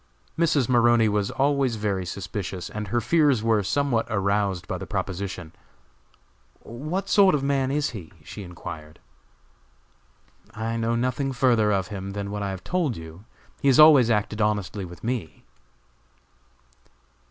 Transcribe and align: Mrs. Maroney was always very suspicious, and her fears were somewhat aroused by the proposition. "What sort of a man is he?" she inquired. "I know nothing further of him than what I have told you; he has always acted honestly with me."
Mrs. 0.35 0.67
Maroney 0.67 1.07
was 1.07 1.29
always 1.29 1.75
very 1.75 2.07
suspicious, 2.07 2.71
and 2.71 2.87
her 2.87 2.99
fears 2.99 3.43
were 3.43 3.61
somewhat 3.61 4.07
aroused 4.09 4.67
by 4.67 4.79
the 4.79 4.87
proposition. 4.87 5.51
"What 6.61 7.07
sort 7.07 7.35
of 7.35 7.43
a 7.43 7.45
man 7.45 7.69
is 7.69 7.91
he?" 7.91 8.11
she 8.23 8.41
inquired. 8.41 8.97
"I 10.55 10.75
know 10.75 10.95
nothing 10.95 11.33
further 11.33 11.71
of 11.71 11.89
him 11.89 12.13
than 12.13 12.31
what 12.31 12.41
I 12.41 12.49
have 12.49 12.63
told 12.63 12.97
you; 12.97 13.25
he 13.61 13.67
has 13.67 13.79
always 13.79 14.09
acted 14.09 14.41
honestly 14.41 14.85
with 14.85 15.03
me." 15.03 15.43